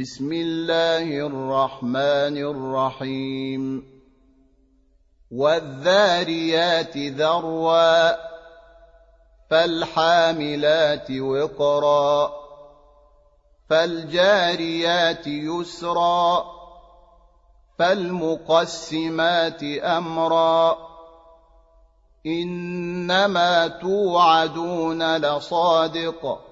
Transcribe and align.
بسم 0.00 0.32
الله 0.32 1.26
الرحمن 1.26 2.36
الرحيم. 2.36 3.84
والذاريات 5.30 6.96
ذروا 6.96 8.16
فالحاملات 9.50 11.10
وقرا 11.10 12.32
فالجاريات 13.70 15.26
يسرا 15.26 16.44
فالمقسمات 17.78 19.62
أمرا. 19.82 20.76
إنما 22.26 23.68
توعدون 23.68 25.16
لصادق. 25.16 26.51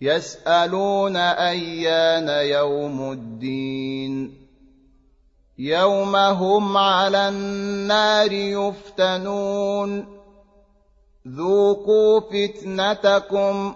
يسألون 0.00 1.16
أيان 1.16 2.28
يوم 2.28 3.12
الدين. 3.12 4.34
يوم 5.58 6.16
هم 6.16 6.76
على 6.76 7.28
النار 7.28 8.32
يفتنون. 8.32 10.06
ذوقوا 11.28 12.20
فتنتكم. 12.20 13.74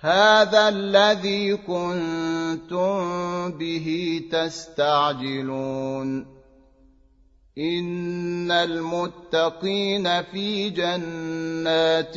هذا 0.00 0.68
الذي 0.68 1.56
كنتم 1.56 2.98
به 3.52 4.20
تستعجلون. 4.32 6.26
إن 7.58 8.50
المتقين 8.50 10.22
في 10.22 10.70
جنات 10.70 12.16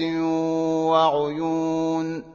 وعيون. 0.91 2.34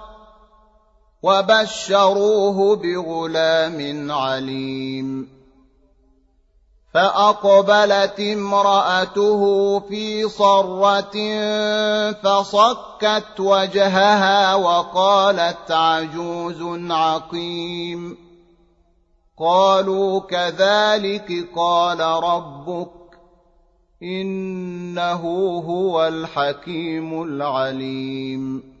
وبشروه 1.23 2.75
بغلام 2.75 4.11
عليم. 4.11 5.41
فأقبلت 6.93 8.19
امرأته 8.19 9.79
في 9.79 10.29
صرة 10.29 11.15
فصكت 12.11 13.39
وجهها 13.39 14.55
وقالت 14.55 15.71
عجوز 15.71 16.91
عقيم. 16.91 18.17
قالوا 19.39 20.19
كذلك 20.19 21.49
قال 21.55 21.99
ربك 21.99 22.91
إنه 24.03 25.21
هو 25.59 26.07
الحكيم 26.07 27.23
العليم. 27.23 28.80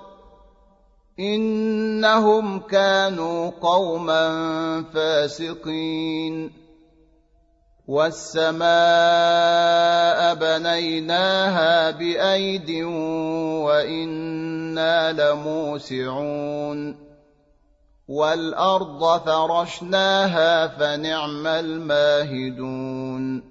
إنهم 1.19 2.59
كانوا 2.59 3.51
قوما 3.61 4.83
فاسقين. 4.93 6.61
والسماء 7.87 8.65
بنيناها 10.35 11.91
بايد 11.91 12.83
وأنا 13.63 15.11
لموسعون. 15.11 16.95
والارض 18.07 19.25
فرشناها 19.25 20.67
فنعم 20.67 21.47
الماهدون. 21.47 23.50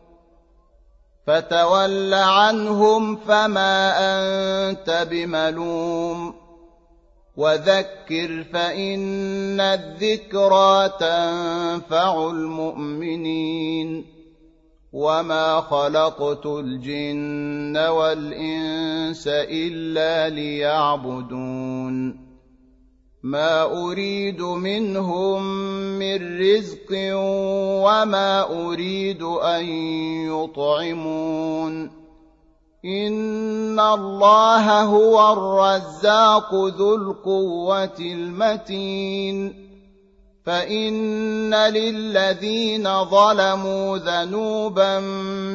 فتول 1.27 2.13
عنهم 2.13 3.15
فما 3.15 3.93
أنت 3.99 5.07
بملوم 5.11 6.33
وذكر 7.37 8.43
فإن 8.53 9.59
الذكرى 9.59 10.89
تنفع 10.99 12.29
المؤمنين 12.29 14.05
وما 14.93 15.61
خلقت 15.61 16.45
الجن 16.45 17.77
والإنس 17.77 19.27
إلا 19.27 20.29
ليعبدون 20.29 22.30
ما 23.23 23.63
اريد 23.63 24.41
منهم 24.41 25.43
من 25.99 26.39
رزق 26.39 26.89
وما 27.85 28.41
اريد 28.41 29.21
ان 29.23 29.65
يطعمون 30.25 31.91
ان 32.85 33.79
الله 33.79 34.81
هو 34.81 35.33
الرزاق 35.33 36.55
ذو 36.55 36.95
القوه 36.95 37.99
المتين 37.99 39.61
فان 40.45 41.53
للذين 41.53 43.03
ظلموا 43.05 43.97
ذنوبا 43.97 44.99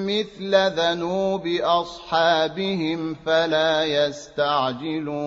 مثل 0.07 0.55
ذنوب 0.55 1.47
اصحابهم 1.63 3.17
فلا 3.27 3.85
يستعجلون 3.85 5.27